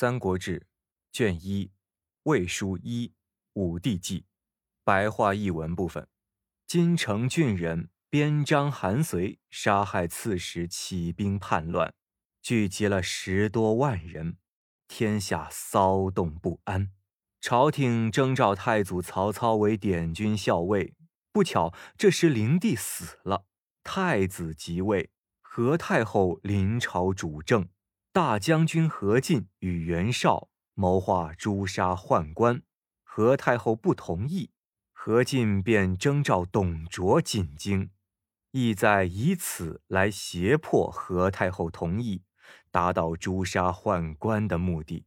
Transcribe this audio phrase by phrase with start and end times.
[0.00, 0.60] 三国志》
[1.12, 1.66] 卷一
[2.22, 3.08] 《魏书一·
[3.52, 4.20] 武帝纪》
[4.82, 6.08] 白话译文部分：
[6.66, 11.92] 金城郡人边章韩遂杀害刺史，起兵叛乱，
[12.40, 14.38] 聚集了十多万人，
[14.88, 16.92] 天下骚动不安。
[17.42, 20.94] 朝廷征召太祖曹操为典军校尉，
[21.30, 23.44] 不巧这时灵帝死了，
[23.82, 25.10] 太子即位，
[25.42, 27.68] 何太后临朝主政。
[28.12, 32.60] 大将军何进与袁绍谋划诛杀宦官，
[33.04, 34.50] 何太后不同意，
[34.90, 37.90] 何进便征召董卓进京，
[38.50, 42.24] 意在以此来胁迫何太后同意，
[42.72, 45.06] 达到诛杀宦官的目的。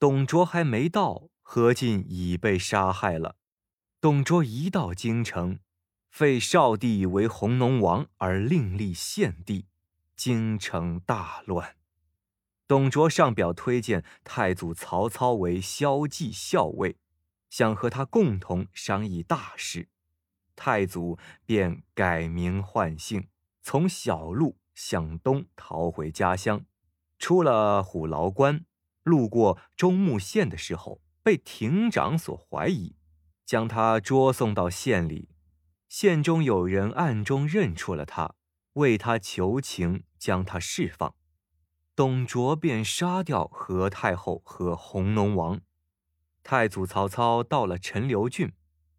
[0.00, 3.36] 董卓还没到，何进已被杀害了。
[4.00, 5.60] 董卓一到京城，
[6.10, 9.66] 废少帝为弘农王，而另立献帝，
[10.16, 11.76] 京城大乱。
[12.68, 16.96] 董卓上表推荐太祖曹操为骁骑校尉，
[17.48, 19.88] 想和他共同商议大事。
[20.56, 23.28] 太祖便改名换姓，
[23.62, 26.64] 从小路向东逃回家乡。
[27.18, 28.64] 出了虎牢关，
[29.02, 32.96] 路过中牟县的时候，被亭长所怀疑，
[33.44, 35.28] 将他捉送到县里。
[35.88, 38.34] 县中有人暗中认出了他，
[38.72, 41.14] 为他求情，将他释放。
[41.96, 45.62] 董卓便杀掉何太后和弘农王。
[46.42, 48.52] 太祖曹操到了陈留郡，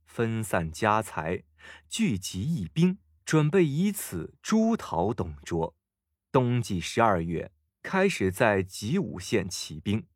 [0.08, 1.44] 分散家财，
[1.88, 5.76] 聚集义兵，准备以此诛讨董卓。
[6.32, 7.52] 冬季十二月，
[7.84, 10.08] 开始在吉武县起兵。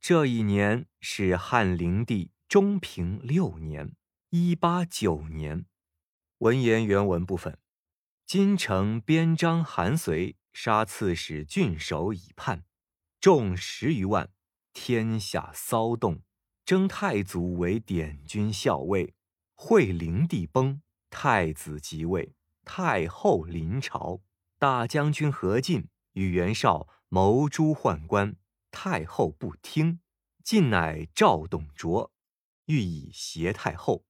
[0.00, 3.94] 这一年是汉灵帝中平六年
[4.30, 5.66] （一八九年）。
[6.38, 7.56] 文言原文部分：
[8.26, 10.36] 金城边章韩遂。
[10.54, 12.64] 杀刺史郡守以叛，
[13.20, 14.30] 众十余万，
[14.72, 16.22] 天下骚动。
[16.64, 19.14] 征太祖为典军校尉。
[19.56, 20.80] 惠灵帝崩，
[21.10, 24.22] 太子即位，太后临朝。
[24.58, 28.36] 大将军何进与袁绍谋诛宦官，
[28.70, 30.00] 太后不听。
[30.44, 32.12] 进乃召董卓，
[32.66, 34.06] 欲以挟太后。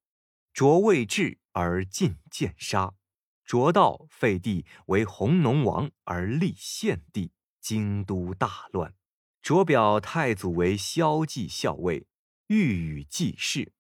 [0.52, 2.94] 卓未至，而进见杀。
[3.44, 8.94] 卓道废帝为弘农王，而立献帝，京都大乱。
[9.42, 12.06] 卓表太祖为骁骑校尉，
[12.46, 13.72] 欲与继事。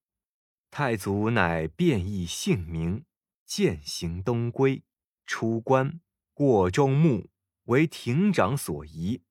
[0.70, 3.06] 太祖乃变异姓名，
[3.46, 4.82] 渐行东归，
[5.24, 6.00] 出关
[6.34, 7.30] 过中牟，
[7.64, 9.22] 为亭长所疑，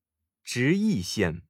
[0.42, 1.42] 执义县，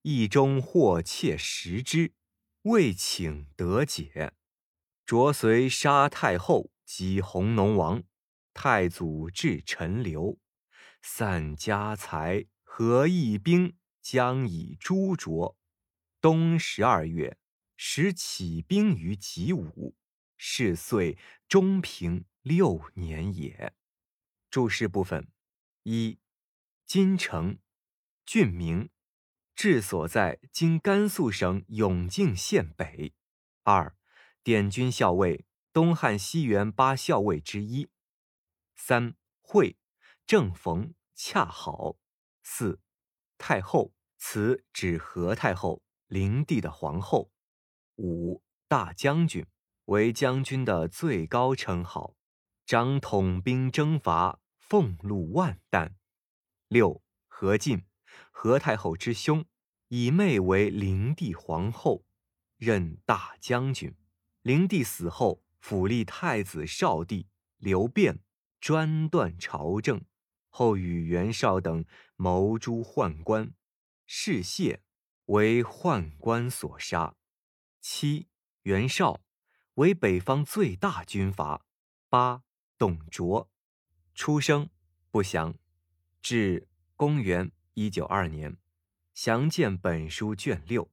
[0.00, 2.14] 义中获窃十之，
[2.62, 4.32] 未请得解。
[5.04, 8.02] 卓遂杀太后及弘农王。
[8.62, 10.38] 太祖至陈留，
[11.00, 15.56] 散家财，合义兵，将以诛卓。
[16.20, 17.38] 冬十二月，
[17.78, 19.96] 始起兵于己午，
[20.36, 21.16] 是岁
[21.48, 23.72] 中平六年也。
[24.50, 25.28] 注释部分：
[25.84, 26.18] 一、
[26.84, 27.56] 金城，
[28.26, 28.90] 郡名，
[29.54, 33.14] 治所在今甘肃省永靖县北。
[33.62, 33.96] 二、
[34.42, 37.88] 典军校尉，东汉西元八校尉之一。
[38.82, 39.76] 三会，
[40.26, 41.98] 正逢恰好。
[42.42, 42.80] 四
[43.36, 47.30] 太后，此指何太后，灵帝的皇后。
[47.96, 49.46] 五大将军，
[49.84, 52.16] 为将军的最高称号，
[52.64, 55.94] 掌统兵征伐，俸禄万担。
[56.66, 57.84] 六何进，
[58.30, 59.44] 何太后之兄，
[59.88, 62.06] 以妹为灵帝皇后，
[62.56, 63.94] 任大将军。
[64.40, 68.20] 灵帝死后，辅立太子少帝刘辩。
[68.60, 70.04] 专断朝政，
[70.50, 71.84] 后与袁绍等
[72.16, 73.54] 谋诛宦官，
[74.06, 74.80] 士燮
[75.26, 77.16] 为宦官所杀。
[77.80, 78.28] 七
[78.62, 79.22] 袁绍
[79.74, 81.64] 为北方最大军阀。
[82.10, 82.42] 八
[82.76, 83.48] 董卓
[84.14, 84.68] 出生
[85.10, 85.56] 不详，
[86.20, 88.58] 至公元一九二年，
[89.14, 90.90] 详见本书卷六。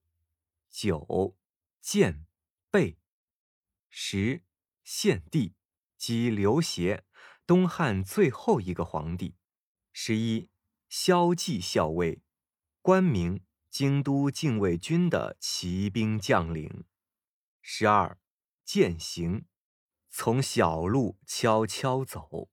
[0.69, 1.35] 九
[1.81, 2.27] 建
[2.69, 2.99] 备
[3.89, 4.43] 十
[4.83, 5.55] 献帝
[5.97, 7.06] 即刘协。
[7.47, 9.33] 东汉最后一个皇帝，
[9.93, 10.49] 十一，
[10.89, 12.21] 骁骑校尉，
[12.81, 16.83] 官名京都禁卫军的骑兵将领。
[17.61, 18.19] 十二，
[18.65, 19.45] 践行，
[20.09, 22.49] 从小路悄悄走。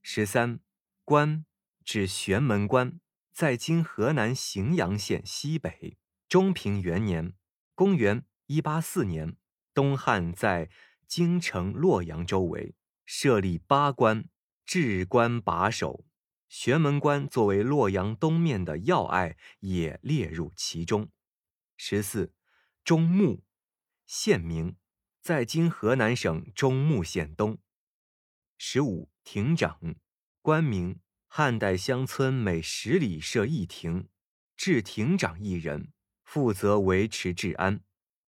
[0.00, 0.60] 十三，
[1.02, 1.44] 关，
[1.84, 3.00] 指玄门关，
[3.32, 5.98] 在今河南荥阳县西北。
[6.28, 7.34] 中平元年，
[7.74, 9.36] 公元一八四年，
[9.74, 10.70] 东汉在
[11.08, 14.28] 京城洛阳周围设立八关。
[14.66, 16.04] 置关把守，
[16.48, 21.08] 玄门关作为洛阳东面的要隘，也列入其中。
[21.76, 22.34] 十四，
[22.82, 23.44] 中牟，
[24.06, 24.76] 县名，
[25.22, 27.58] 在今河南省中牟县东。
[28.58, 29.78] 十五，亭长，
[30.42, 30.98] 官名，
[31.28, 34.08] 汉代乡村每十里设一亭，
[34.56, 35.92] 置亭长一人，
[36.24, 37.84] 负责维持治安。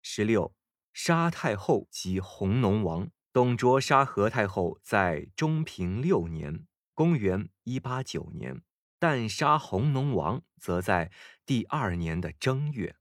[0.02, 0.56] 十六，
[0.94, 3.12] 沙太后及弘农王。
[3.34, 8.62] 董卓杀何太后在中平六年（公元189年），
[9.00, 11.10] 但杀弘农王则在
[11.46, 12.98] 第二年的正月。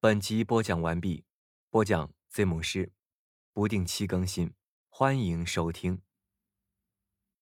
[0.00, 1.24] 本集播讲完毕，
[1.70, 2.92] 播讲 Z 母师，
[3.54, 4.52] 不定期更新，
[4.90, 6.02] 欢迎收听。